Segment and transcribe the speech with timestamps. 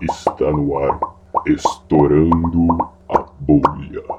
[0.00, 0.98] Está no ar,
[1.46, 4.15] estourando a bolha.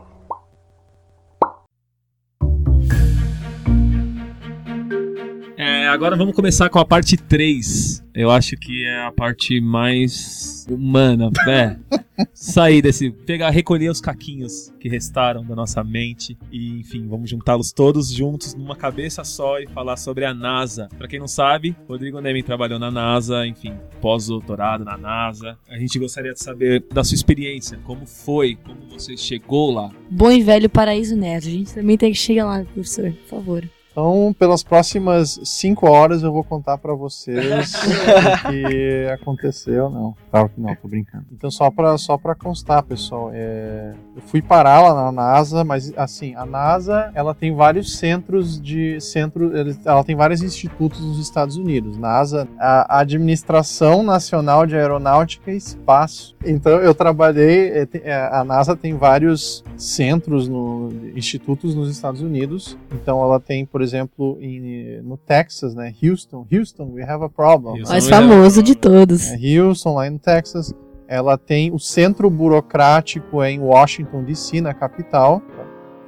[5.87, 8.03] É, agora vamos começar com a parte 3.
[8.13, 11.79] Eu acho que é a parte mais humana, né?
[12.33, 13.09] Sair desse.
[13.09, 18.53] Pegar, recolher os caquinhos que restaram da nossa mente e, enfim, vamos juntá-los todos juntos
[18.53, 20.89] numa cabeça só e falar sobre a NASA.
[20.97, 25.57] Pra quem não sabe, Rodrigo Nemi trabalhou na NASA, enfim, pós-doutorado na NASA.
[25.69, 29.89] A gente gostaria de saber da sua experiência, como foi, como você chegou lá.
[30.11, 31.47] Bom e velho paraíso neto.
[31.47, 33.76] A gente também tem que chegar lá, professor, por favor.
[33.97, 39.89] Então, pelas próximas cinco horas eu vou contar pra vocês o que aconteceu.
[39.89, 41.25] Não, claro que não, tô brincando.
[41.31, 45.91] Então, só pra, só pra constar, pessoal, é, eu fui parar lá na NASA, mas
[45.97, 49.51] assim, a NASA, ela tem vários centros de centro,
[49.83, 51.97] ela tem vários institutos nos Estados Unidos.
[51.97, 56.35] NASA, a Administração Nacional de Aeronáutica e Espaço.
[56.45, 62.77] Então, eu trabalhei, é, é, a NASA tem vários centros, no, institutos nos Estados Unidos.
[62.91, 65.93] Então, ela tem, por exemplo, em, no Texas, né?
[66.03, 67.79] Houston, Houston, we have a problem.
[67.79, 67.91] Houston.
[67.91, 68.17] Mais não.
[68.17, 69.27] famoso de todos.
[69.31, 70.73] É, Houston, lá no Texas.
[71.07, 75.41] Ela tem o centro burocrático é em Washington DC, na capital.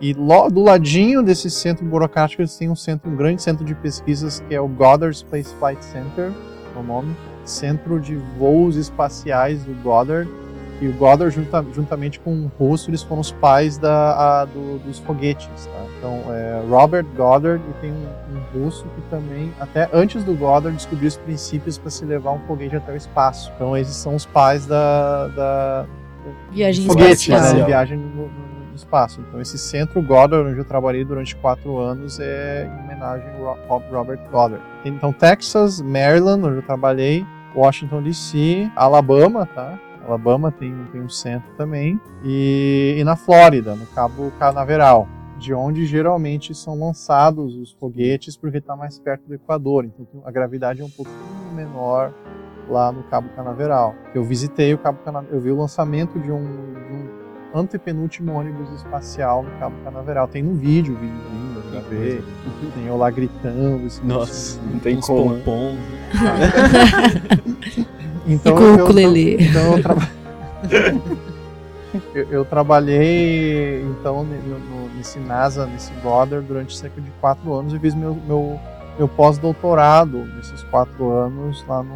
[0.01, 3.75] E lo- do ladinho desse centro burocrático eles têm um centro, um grande centro de
[3.75, 6.31] pesquisas que é o Goddard Space Flight Center,
[6.75, 10.29] é o nome, Centro de Voos Espaciais do Goddard.
[10.81, 14.79] E o Goddard, junta- juntamente com o russo, eles foram os pais da, a- do-
[14.79, 15.65] dos foguetes.
[15.65, 15.79] tá?
[15.97, 20.75] Então, é Robert Goddard e tem um, um russo que também, até antes do Goddard,
[20.77, 23.51] descobriu os princípios para se levar um foguete até o espaço.
[23.55, 25.85] Então, esses são os pais da, da
[26.51, 27.59] Viagem foguete, espacial.
[27.59, 27.65] né?
[27.65, 28.27] Viagem no, no-
[28.69, 29.19] no espaço.
[29.27, 33.83] Então, esse centro Goddard, onde eu trabalhei durante quatro anos, é em homenagem ao Ro-
[33.91, 34.63] Robert Goddard.
[34.85, 39.77] Então, Texas, Maryland, onde eu trabalhei, Washington DC, Alabama, tá?
[40.05, 41.99] Alabama tem, tem um centro também.
[42.23, 45.07] E, e na Flórida, no Cabo Canaveral,
[45.37, 49.85] de onde geralmente são lançados os foguetes, porque está mais perto do Equador.
[49.85, 51.17] Então a gravidade é um pouquinho
[51.53, 52.13] menor
[52.69, 53.95] lá no Cabo Canaveral.
[54.13, 57.09] Eu visitei o Cabo Canaveral, eu vi o lançamento de um, de um
[57.53, 60.27] antepenúltimo ônibus espacial no Cabo Canaveral.
[60.27, 62.23] Tem no vídeo, o vídeo lindo, eu gravei.
[62.75, 63.87] Tem eu lá gritando.
[64.03, 65.33] Nossa, não tem como.
[65.33, 65.43] né?
[68.29, 69.37] Então, E com o eu- ukulele.
[69.43, 70.09] Então eu, traba-
[72.13, 77.73] eu, eu trabalhei então no, no- nesse NASA, nesse Goddard durante cerca de quatro anos
[77.73, 78.59] e fiz meu, meu,
[78.97, 81.95] meu pós-doutorado nesses quatro anos lá no,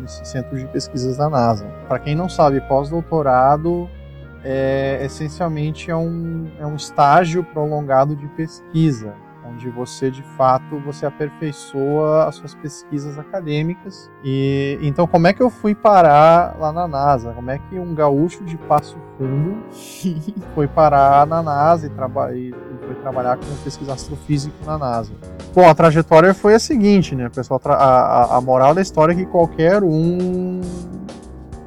[0.00, 1.66] nesse centro de pesquisas da NASA.
[1.88, 3.88] Para quem não sabe, pós-doutorado
[4.44, 9.12] é essencialmente é um, é um estágio prolongado de pesquisa
[9.50, 14.10] onde você de fato você aperfeiçoa as suas pesquisas acadêmicas.
[14.24, 17.32] E então como é que eu fui parar lá na NASA?
[17.32, 19.56] Como é que um gaúcho de Passo Fundo
[20.54, 25.12] foi parar na NASA e, traba e foi trabalhar como pesquisa astrofísico na NASA?
[25.54, 27.60] Bom, a trajetória foi a seguinte, né, pessoal?
[27.64, 30.60] A, a moral da história é que qualquer um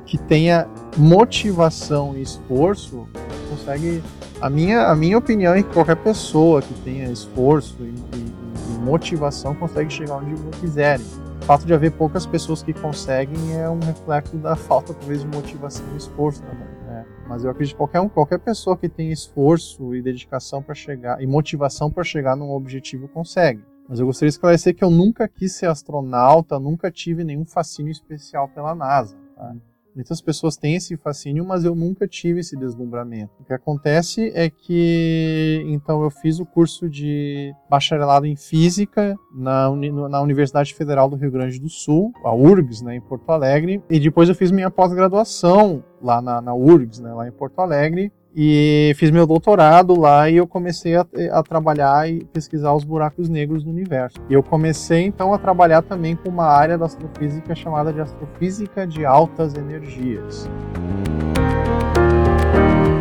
[0.05, 0.67] que tenha
[0.97, 3.07] motivação e esforço
[3.49, 4.03] consegue
[4.41, 8.79] a minha, a minha opinião é que qualquer pessoa que tenha esforço e, e- e
[8.79, 11.05] motivação consegue chegar onde quiserem.
[11.41, 15.27] O fato de haver poucas pessoas que conseguem é um reflexo da falta, talvez, de
[15.27, 16.67] motivação e esforço também.
[16.85, 17.05] né?
[17.27, 21.21] Mas eu acredito que qualquer, um, qualquer pessoa que tenha esforço e dedicação para chegar,
[21.21, 23.61] e motivação para chegar num objetivo consegue.
[23.87, 27.91] Mas eu gostaria de esclarecer que eu nunca quis ser astronauta, nunca tive nenhum fascínio
[27.91, 29.17] especial pela NASA.
[29.35, 29.53] tá?
[29.99, 33.33] Muitas pessoas têm esse fascínio, mas eu nunca tive esse deslumbramento.
[33.37, 39.69] O que acontece é que, então, eu fiz o curso de bacharelado em física na,
[40.07, 43.99] na Universidade Federal do Rio Grande do Sul, a URGS, né, em Porto Alegre, e
[43.99, 48.93] depois eu fiz minha pós-graduação lá na, na URGS, né, lá em Porto Alegre, e
[48.95, 53.63] fiz meu doutorado lá e eu comecei a, a trabalhar e pesquisar os buracos negros
[53.63, 54.17] do universo.
[54.29, 58.85] E eu comecei então a trabalhar também com uma área da astrofísica chamada de astrofísica
[58.85, 60.49] de altas energias.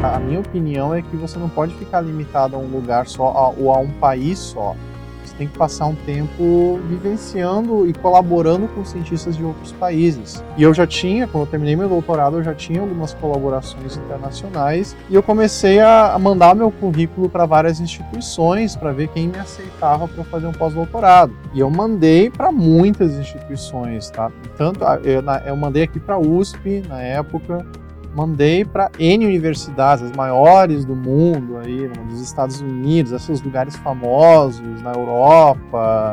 [0.02, 3.72] A minha opinião é que você não pode ficar limitado a um lugar só ou
[3.72, 4.74] a um país só.
[5.38, 10.42] Tem que passar um tempo vivenciando e colaborando com cientistas de outros países.
[10.56, 14.96] E eu já tinha, quando eu terminei meu doutorado, eu já tinha algumas colaborações internacionais
[15.08, 20.08] e eu comecei a mandar meu currículo para várias instituições para ver quem me aceitava
[20.08, 21.32] para fazer um pós-doutorado.
[21.54, 24.32] E eu mandei para muitas instituições, tá?
[24.56, 27.64] Tanto eu, eu mandei aqui para a USP na época,
[28.14, 34.82] mandei para N universidades, as maiores do mundo aí, nos Estados Unidos, esses lugares famosos,
[34.82, 36.12] na Europa.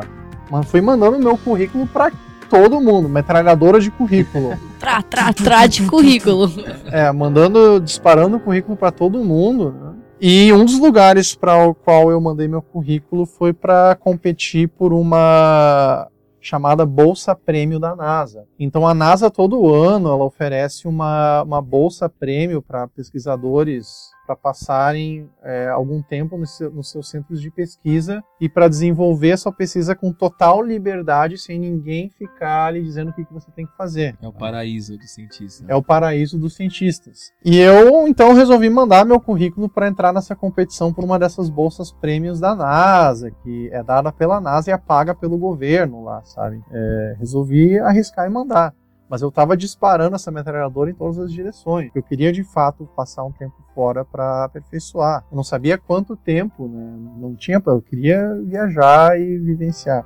[0.50, 2.12] Mas fui mandando meu currículo para
[2.48, 4.56] todo mundo, metralhadora de currículo.
[4.78, 6.50] Trá, trá, trá de currículo.
[6.86, 9.72] É, mandando, disparando o currículo para todo mundo.
[9.72, 9.92] Né?
[10.20, 14.92] E um dos lugares para o qual eu mandei meu currículo foi para competir por
[14.92, 16.08] uma
[16.46, 18.46] chamada Bolsa Prêmio da NASA.
[18.58, 25.30] Então a NASA todo ano ela oferece uma, uma bolsa prêmio para pesquisadores para passarem
[25.42, 29.94] é, algum tempo no seu, nos seus centros de pesquisa e para desenvolver essa pesquisa
[29.94, 34.16] com total liberdade, sem ninguém ficar lhe dizendo o que, que você tem que fazer.
[34.20, 35.64] É o paraíso do cientista.
[35.68, 37.32] É o paraíso dos cientistas.
[37.44, 41.92] E eu então resolvi mandar meu currículo para entrar nessa competição por uma dessas bolsas
[41.92, 46.60] prêmios da NASA, que é dada pela NASA e é paga pelo governo lá, sabe?
[46.70, 48.74] É, resolvi arriscar e mandar.
[49.08, 51.90] Mas eu estava disparando essa metralhadora em todas as direções.
[51.94, 55.24] Eu queria de fato passar um tempo fora para aperfeiçoar.
[55.30, 56.96] Eu não sabia quanto tempo, né?
[57.18, 60.04] Não tinha, eu queria viajar e vivenciar.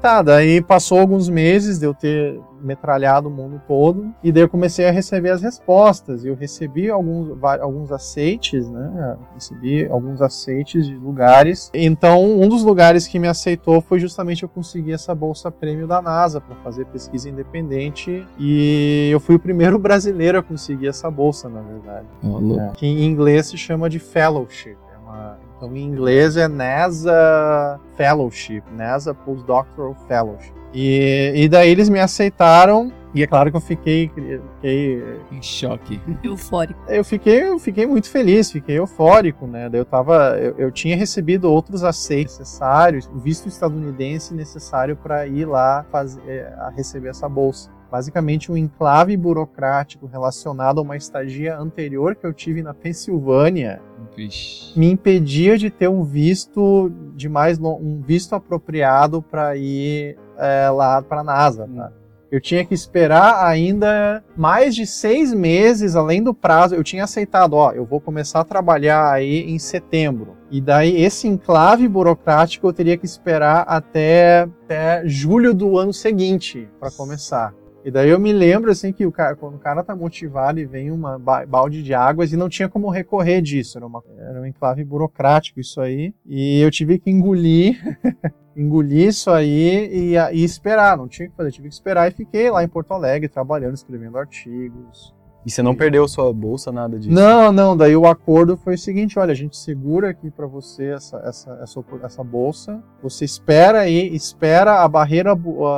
[0.00, 4.48] Tá, daí passou alguns meses de eu ter metralhado o mundo todo, e daí eu
[4.48, 10.94] comecei a receber as respostas, eu recebi alguns, alguns aceites, né, recebi alguns aceites de
[10.94, 15.86] lugares, então um dos lugares que me aceitou foi justamente eu conseguir essa bolsa prêmio
[15.86, 21.10] da NASA para fazer pesquisa independente, e eu fui o primeiro brasileiro a conseguir essa
[21.10, 25.76] bolsa, na verdade, Oh, é, que em inglês se chama de fellowship, é uma então,
[25.76, 30.54] em inglês é NASA Fellowship, NASA Postdoctoral Fellowship.
[30.72, 34.10] E, e daí eles me aceitaram, e é claro que eu fiquei,
[34.54, 36.00] fiquei Em choque.
[36.24, 36.80] Eufórico.
[36.88, 39.68] eu fiquei, eu fiquei muito feliz, fiquei eufórico, né?
[39.68, 45.26] Daí eu tava, eu, eu tinha recebido outros aceites necessários, o visto estadunidense necessário para
[45.26, 47.70] ir lá fazer, a receber essa bolsa.
[47.90, 53.80] Basicamente um enclave burocrático relacionado a uma estadia anterior que eu tive na Pensilvânia
[54.16, 54.78] Vixe.
[54.78, 61.02] me impedia de ter um visto de mais um visto apropriado para ir é, lá
[61.02, 61.68] para a NASA.
[61.74, 61.92] Tá?
[62.30, 66.76] Eu tinha que esperar ainda mais de seis meses além do prazo.
[66.76, 70.36] Eu tinha aceitado, ó, eu vou começar a trabalhar aí em setembro.
[70.48, 76.68] E daí esse enclave burocrático eu teria que esperar até, até julho do ano seguinte
[76.78, 77.52] para começar.
[77.82, 80.66] E daí eu me lembro assim que o cara, quando o cara tá motivado e
[80.66, 84.46] vem ba- balde de águas e não tinha como recorrer disso, era, uma, era um
[84.46, 86.14] enclave burocrático isso aí.
[86.26, 87.80] E eu tive que engolir,
[88.54, 92.50] engolir isso aí e, e esperar, não tinha que fazer, tive que esperar e fiquei
[92.50, 95.14] lá em Porto Alegre trabalhando, escrevendo artigos.
[95.44, 97.14] E você não perdeu sua bolsa, nada disso?
[97.14, 100.88] Não, não, daí o acordo foi o seguinte, olha, a gente segura aqui para você
[100.88, 105.32] essa, essa, essa, essa bolsa, você espera aí, espera a barreira,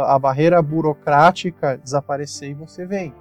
[0.06, 3.14] a barreira burocrática desaparecer e você vem.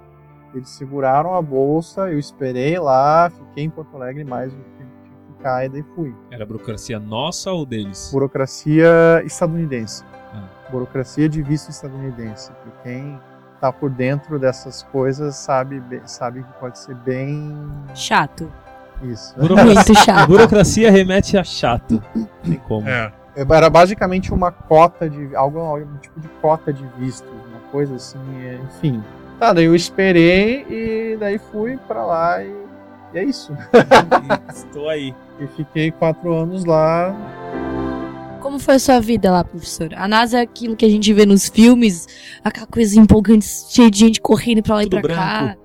[0.52, 4.88] Eles seguraram a bolsa, eu esperei lá, fiquei em Porto Alegre mais do que tinha
[4.88, 6.14] que ficar e daí fui.
[6.30, 8.10] Era burocracia nossa ou deles?
[8.12, 10.04] Burocracia estadunidense.
[10.34, 10.48] Ah.
[10.70, 12.50] Burocracia de visto estadunidense.
[12.66, 13.18] E quem
[13.62, 17.56] tá por dentro dessas coisas sabe, be- sabe que pode ser bem
[17.94, 18.50] Chato.
[19.04, 19.32] isso.
[19.38, 20.26] Burocracia, Muito chato.
[20.28, 22.02] burocracia remete a chato.
[22.42, 22.86] Tem como.
[22.88, 25.34] Era basicamente uma cota de.
[25.36, 29.02] algo, algum tipo de cota de vistos, uma coisa assim, é, enfim.
[29.38, 32.52] Tá, daí eu esperei e daí fui pra lá e,
[33.14, 33.56] e é isso.
[34.52, 35.14] Estou aí.
[35.40, 37.14] E fiquei quatro anos lá.
[38.52, 39.94] Como foi a sua vida lá, professor?
[39.94, 42.06] A NASA é aquilo que a gente vê nos filmes,
[42.44, 45.56] aquela coisa empolgante, cheia de gente correndo pra lá Tudo e pra cá.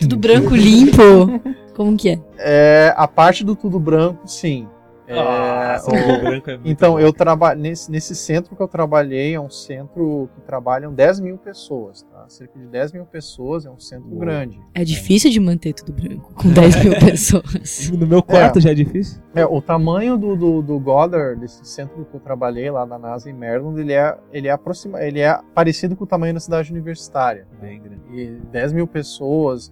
[0.00, 1.40] Tudo branco, limpo.
[1.74, 2.20] Como que é?
[2.36, 4.68] É, a parte do tudo branco, sim.
[5.06, 6.98] É, Nossa, o- é muito Então, bom.
[7.00, 11.36] eu trabalho nesse, nesse centro que eu trabalhei, é um centro que trabalham 10 mil
[11.36, 12.24] pessoas, tá?
[12.28, 14.18] Cerca de 10 mil pessoas, é um centro Uou.
[14.20, 14.58] grande.
[14.74, 17.90] É difícil de manter tudo branco com 10 mil pessoas.
[17.92, 19.20] No meu quarto já é difícil.
[19.34, 23.28] É, o tamanho do, do, do Goddard, desse centro que eu trabalhei lá na NASA
[23.28, 26.72] em Maryland, ele é, ele é, aproxima, ele é parecido com o tamanho da cidade
[26.72, 27.46] universitária.
[27.60, 28.02] Bem grande.
[28.10, 29.70] E 10 mil pessoas,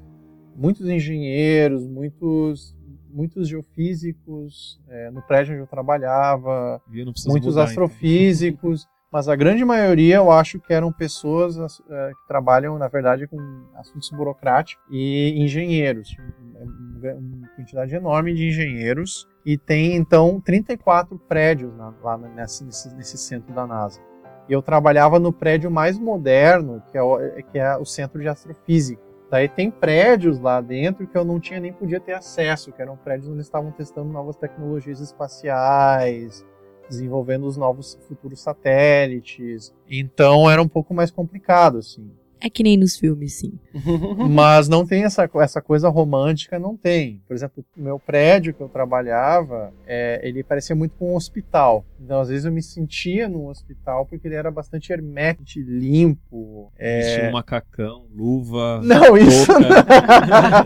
[0.54, 2.76] muitos engenheiros, muitos,
[3.12, 6.80] muitos geofísicos é, no prédio onde eu trabalhava,
[7.12, 12.12] precisa muitos mudar, astrofísicos, mas a grande maioria eu acho que eram pessoas as- eh,
[12.18, 13.38] que trabalham, na verdade, com
[13.76, 16.16] assuntos burocráticos e engenheiros.
[17.04, 23.18] Uma quantidade enorme de engenheiros e tem, então, 34 prédios na- lá nesse, nesse, nesse
[23.18, 24.00] centro da NASA.
[24.48, 27.18] E eu trabalhava no prédio mais moderno, que é o,
[27.50, 29.02] que é o Centro de Astrofísica.
[29.32, 32.98] Daí tem prédios lá dentro que eu não tinha nem podia ter acesso, que eram
[32.98, 36.44] prédios onde eles estavam testando novas tecnologias espaciais,
[36.86, 39.74] desenvolvendo os novos futuros satélites.
[39.88, 42.12] Então era um pouco mais complicado, assim.
[42.44, 43.52] É que nem nos filmes, sim.
[44.28, 47.22] Mas não tem essa, essa coisa romântica, não tem.
[47.28, 51.84] Por exemplo, o meu prédio que eu trabalhava, é, ele parecia muito com um hospital.
[52.00, 56.72] Então, às vezes, eu me sentia num hospital porque ele era bastante hermético, limpo.
[56.76, 57.00] É...
[57.00, 58.80] Vestia um macacão, luva.
[58.82, 60.64] Não, isso não.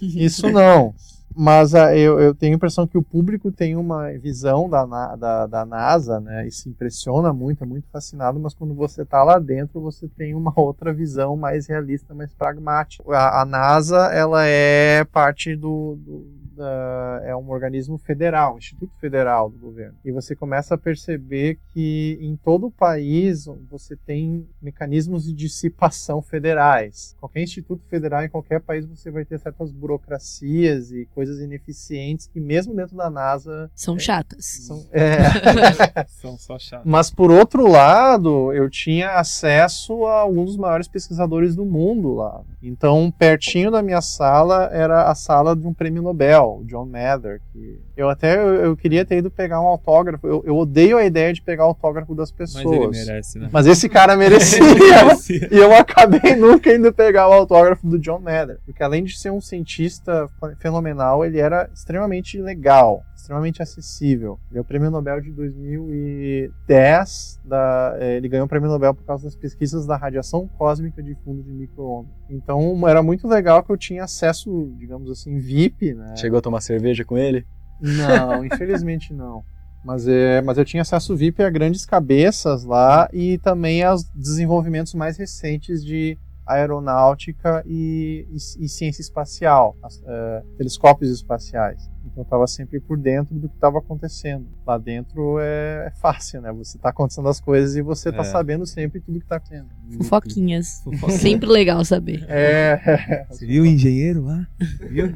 [0.00, 0.94] isso não.
[1.34, 4.84] Mas ah, eu, eu tenho a impressão que o público tem uma visão da,
[5.16, 6.46] da, da NASA, né?
[6.48, 10.34] E se impressiona muito, é muito fascinado, mas quando você está lá dentro, você tem
[10.34, 13.04] uma outra visão mais realista, mais pragmática.
[13.14, 15.96] A, a NASA, ela é parte do.
[15.96, 19.94] do- da- é um organismo federal, um instituto federal do governo.
[20.04, 26.20] E você começa a perceber que em todo o país você tem mecanismos de dissipação
[26.20, 27.14] federais.
[27.20, 32.40] Qualquer instituto federal em qualquer país você vai ter certas burocracias e coisas ineficientes que
[32.40, 34.44] mesmo dentro da NASA São chatas.
[34.66, 36.84] são, é, São só chatos.
[36.90, 42.42] mas por outro lado, eu tinha acesso a um dos maiores pesquisadores do mundo lá.
[42.62, 47.40] Então, pertinho da minha sala era a sala de um prêmio Nobel, John Mather.
[47.52, 50.26] Que eu até eu, eu queria ter ido pegar um autógrafo.
[50.26, 52.96] Eu, eu odeio a ideia de pegar autógrafo das Mas pessoas.
[52.96, 53.48] ele merece, né?
[53.52, 54.58] Mas esse cara merecia.
[54.78, 55.48] Merecia.
[55.50, 58.58] E eu acabei nunca indo pegar o autógrafo do John Mather.
[58.64, 60.28] Porque além de ser um cientista
[60.58, 64.38] fenomenal, ele era extremamente legal, extremamente acessível.
[64.48, 67.40] Ele é o prêmio Nobel de 2010.
[67.44, 71.14] Da, eh, ele ganhou o prêmio Nobel por causa das pesquisas da radiação cósmica de
[71.24, 72.12] fundo de micro-ondas.
[72.30, 76.14] Então era muito legal que eu tinha acesso, digamos assim, VIP, né?
[76.16, 77.44] Chegou a tomar cerveja com ele?
[77.80, 79.42] Não, infelizmente não.
[79.84, 84.94] Mas, é, mas eu tinha acesso VIP a grandes cabeças lá e também aos desenvolvimentos
[84.94, 91.88] mais recentes de aeronáutica e, e- e ciência espacial, as- é, telescópios espaciais.
[92.18, 94.46] Então eu estava sempre por dentro do que estava acontecendo.
[94.66, 96.52] Lá dentro é, é fácil, né?
[96.52, 98.24] Você está acontecendo as coisas e você está É.
[98.24, 99.68] sabendo sempre tudo que está acontecendo.
[99.98, 100.80] Fofoquinhas.
[100.82, 101.12] Fofoca.
[101.12, 102.24] Sempre legal saber.
[102.28, 104.48] É, Você viu o engenheiro lá?
[104.90, 105.06] Viu?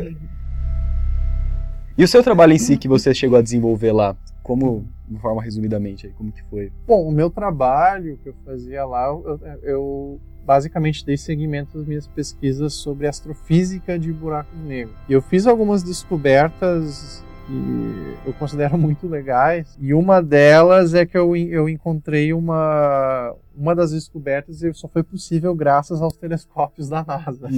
[1.98, 4.16] E o seu trabalho em si que você chegou a desenvolver lá?
[4.42, 6.72] Como, de forma resumidamente, aí, como que foi?
[6.86, 12.06] Bom, o meu trabalho que eu fazia lá, eu, eu basicamente dei seguimento às minhas
[12.06, 14.94] pesquisas sobre astrofísica de buracos negros.
[15.08, 19.76] E eu fiz algumas descobertas que eu considero muito legais.
[19.80, 23.34] E uma delas é que eu, eu encontrei uma.
[23.54, 27.48] Uma das descobertas e só foi possível graças aos telescópios da NASA.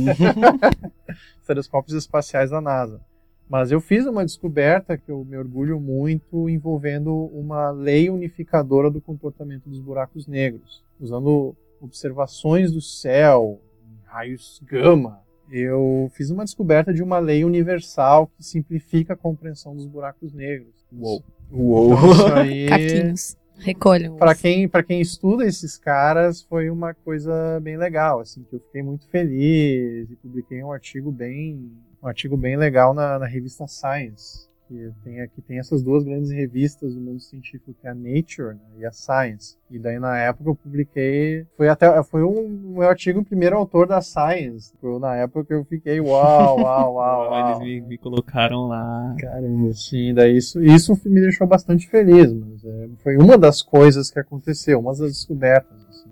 [1.41, 3.01] Os telescópios espaciais da NASA.
[3.49, 9.01] Mas eu fiz uma descoberta que eu me orgulho muito envolvendo uma lei unificadora do
[9.01, 13.61] comportamento dos buracos negros, usando observações do céu,
[14.05, 15.21] raios gama.
[15.51, 20.75] Eu fiz uma descoberta de uma lei universal que simplifica a compreensão dos buracos negros.
[20.93, 21.23] Uou.
[21.53, 21.95] Uou.
[21.95, 23.37] Então, isso aí, Caquinhos.
[23.57, 24.17] Recolham.
[24.17, 28.61] para quem para quem estuda esses caras foi uma coisa bem legal, assim, que eu
[28.61, 31.71] fiquei muito feliz e publiquei um artigo bem
[32.03, 36.31] um artigo bem legal na, na revista Science, que tem aqui tem essas duas grandes
[36.31, 39.57] revistas do mundo científico que é a Nature né, e a Science.
[39.71, 43.87] E daí na época eu publiquei, foi até foi um meu artigo o primeiro autor
[43.87, 44.73] da Science.
[44.81, 47.49] Foi na época que eu fiquei uau, uau, uau, uau.
[47.49, 49.15] Eles me, me colocaram lá.
[49.19, 49.73] Caramba.
[49.73, 54.19] Sim, daí isso, isso me deixou bastante feliz, mas é, foi uma das coisas que
[54.19, 55.77] aconteceu, uma das descobertas.
[55.89, 56.11] Assim.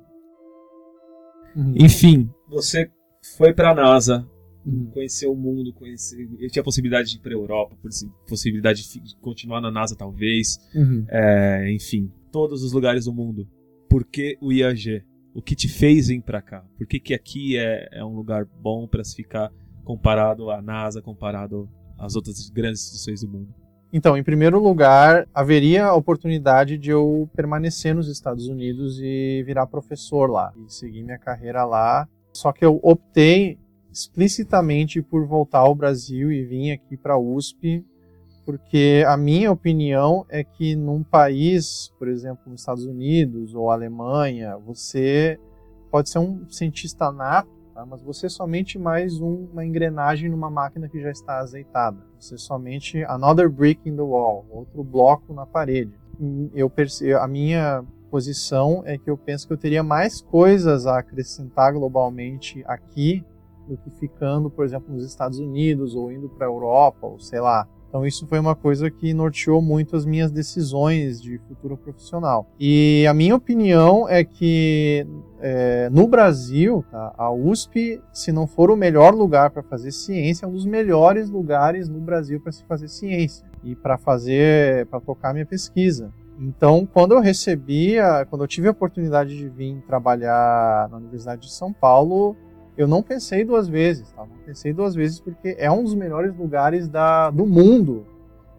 [1.57, 1.75] Uhum.
[1.77, 2.91] Enfim, você
[3.37, 4.27] foi pra NASA,
[4.65, 4.91] Uhum.
[4.93, 9.17] conheceu o mundo, conhecer, eu tinha a possibilidade de ir pra Europa, possi- possibilidade de
[9.21, 11.05] continuar na NASA talvez, Uhum.
[11.09, 13.47] é, enfim, todos os lugares do mundo.
[13.89, 15.03] Por que o IAG?
[15.35, 16.65] O que te fez vir pra cá?
[16.79, 19.51] Por que, que aqui é, é um lugar bom pra se ficar
[19.85, 23.55] comparado à NASA, comparado às outras grandes instituições do mundo?
[23.93, 29.67] Então, em primeiro lugar, haveria a oportunidade de eu permanecer nos Estados Unidos e virar
[29.67, 32.09] professor lá, e seguir minha carreira lá.
[32.33, 33.59] Só que eu optei
[33.93, 37.85] explicitamente por voltar ao Brasil e vim aqui para a USP,
[38.45, 44.57] porque a minha opinião é que num país, por exemplo, nos Estados Unidos ou Alemanha,
[44.57, 45.39] você
[45.91, 47.87] pode ser um cientista nato, tá?
[47.87, 51.99] mas você é somente mais um- uma engrenagem numa máquina que já está azeitada.
[52.19, 55.93] Você é somente another brick in the wall, outro bloco na parede.
[56.55, 60.99] Eu perce- a minha posição é que eu penso que eu teria mais coisas a
[60.99, 63.25] acrescentar globalmente aqui
[63.69, 67.41] do que ficando, por exemplo, nos Estados Unidos ou indo para a Europa, ou sei
[67.41, 67.67] lá.
[67.89, 72.47] Então isso foi uma coisa que norteou muito as minhas decisões de futuro profissional.
[72.59, 75.07] E a minha opinião é que
[75.41, 80.47] é, no Brasil, tá, a USP, se não for o melhor lugar para fazer ciência,
[80.47, 84.99] é um dos melhores lugares no Brasil para se fazer ciência e para fazer, para
[84.99, 86.11] tocar minha pesquisa.
[86.41, 91.43] Então, quando eu recebi, a- quando eu tive a oportunidade de vir trabalhar na Universidade
[91.43, 92.35] de São Paulo,
[92.77, 94.23] eu não pensei duas vezes, tá?
[94.23, 98.07] Não pensei duas vezes porque é um dos melhores lugares da, do mundo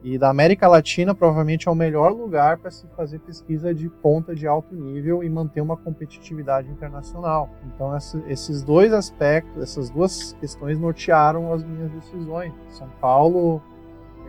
[0.03, 4.35] e da América Latina, provavelmente é o melhor lugar para se fazer pesquisa de ponta
[4.35, 7.49] de alto nível e manter uma competitividade internacional.
[7.73, 7.95] Então,
[8.27, 12.51] esses dois aspectos, essas duas questões nortearam as minhas decisões.
[12.71, 13.61] São Paulo,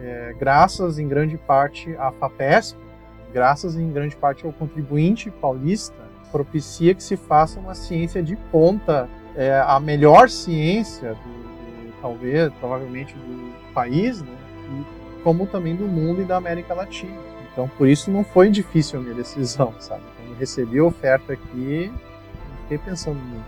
[0.01, 2.79] é, graças em grande parte à FAPESP,
[3.33, 9.09] graças em grande parte ao contribuinte paulista, propicia que se faça uma ciência de ponta,
[9.37, 11.17] é, a melhor ciência, do,
[11.89, 14.29] do- talvez, provavelmente, do país, né?
[14.71, 17.17] E como também do mundo e da América Latina.
[17.53, 20.03] Então, por isso não foi difícil a minha decisão, sabe?
[20.17, 21.91] Quando eu recebi a oferta aqui,
[22.63, 23.45] fiquei pensando muito.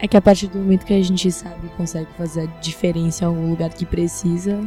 [0.00, 3.24] É que a partir do momento que a gente sabe e consegue fazer a diferença
[3.24, 4.58] em algum lugar que precisa,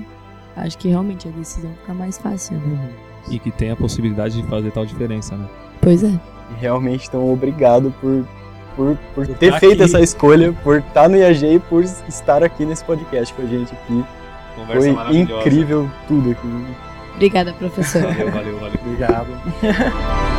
[0.56, 2.90] acho que realmente a decisão fica mais fácil, né?
[3.30, 5.50] E que tem a possibilidade de fazer tal diferença, né?
[5.82, 6.20] Pois é.
[6.52, 8.26] E realmente, então, obrigado por,
[8.76, 9.84] por, por ter tá feito aqui.
[9.84, 13.74] essa escolha, por estar no IAG e por estar aqui nesse podcast com a gente
[13.74, 14.04] aqui.
[14.56, 15.42] Conversa Foi maravilhosa.
[15.42, 16.66] incrível tudo aqui.
[17.16, 18.02] Obrigada, professor.
[18.02, 18.80] Valeu, valeu, valeu.
[18.84, 19.28] Obrigado.